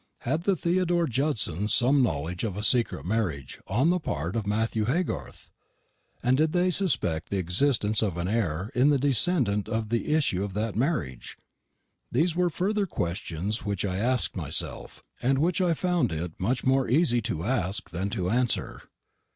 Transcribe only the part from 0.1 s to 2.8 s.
Had the Theodore Judsons some knowledge of a